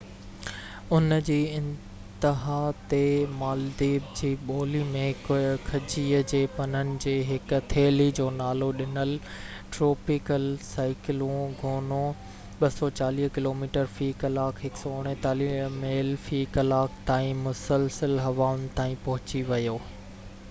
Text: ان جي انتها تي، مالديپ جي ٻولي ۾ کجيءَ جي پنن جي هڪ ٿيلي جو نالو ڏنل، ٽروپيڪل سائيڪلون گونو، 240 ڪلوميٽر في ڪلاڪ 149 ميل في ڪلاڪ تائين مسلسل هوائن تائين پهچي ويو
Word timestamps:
ان 0.97 1.15
جي 1.25 1.35
انتها 1.55 2.63
تي، 2.93 3.01
مالديپ 3.41 4.05
جي 4.21 4.29
ٻولي 4.45 4.79
۾ 4.93 5.01
کجيءَ 5.27 6.21
جي 6.31 6.39
پنن 6.55 6.93
جي 7.03 7.11
هڪ 7.31 7.59
ٿيلي 7.73 8.07
جو 8.19 8.25
نالو 8.37 8.69
ڏنل، 8.79 9.13
ٽروپيڪل 9.75 10.47
سائيڪلون 10.69 11.53
گونو، 11.59 11.99
240 12.65 13.29
ڪلوميٽر 13.37 13.91
في 13.97 14.07
ڪلاڪ 14.25 14.63
149 14.71 15.51
ميل 15.85 16.09
في 16.29 16.41
ڪلاڪ 16.57 16.97
تائين 17.11 17.45
مسلسل 17.49 18.17
هوائن 18.29 18.67
تائين 18.81 18.99
پهچي 19.07 19.43
ويو 19.53 19.77